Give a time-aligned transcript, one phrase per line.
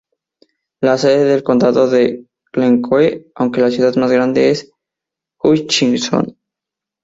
[0.81, 4.71] La sede del condado es Glencoe aunque la ciudad más grande es
[5.37, 6.35] Hutchinson.